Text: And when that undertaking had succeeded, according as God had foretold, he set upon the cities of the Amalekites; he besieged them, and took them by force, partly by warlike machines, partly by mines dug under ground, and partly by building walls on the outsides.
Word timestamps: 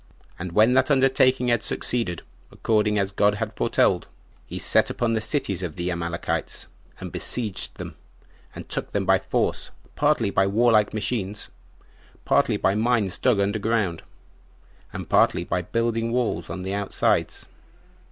And 0.39 0.53
when 0.53 0.73
that 0.73 0.89
undertaking 0.89 1.49
had 1.49 1.61
succeeded, 1.61 2.23
according 2.51 2.97
as 2.97 3.11
God 3.11 3.35
had 3.35 3.55
foretold, 3.55 4.07
he 4.47 4.57
set 4.57 4.89
upon 4.89 5.13
the 5.13 5.21
cities 5.21 5.61
of 5.61 5.75
the 5.75 5.91
Amalekites; 5.91 6.65
he 6.99 7.07
besieged 7.07 7.75
them, 7.75 7.95
and 8.55 8.67
took 8.67 8.93
them 8.93 9.05
by 9.05 9.19
force, 9.19 9.69
partly 9.95 10.31
by 10.31 10.47
warlike 10.47 10.91
machines, 10.91 11.49
partly 12.25 12.57
by 12.57 12.73
mines 12.73 13.19
dug 13.19 13.39
under 13.39 13.59
ground, 13.59 14.01
and 14.91 15.07
partly 15.07 15.43
by 15.43 15.61
building 15.61 16.11
walls 16.11 16.49
on 16.49 16.63
the 16.63 16.73
outsides. 16.73 17.47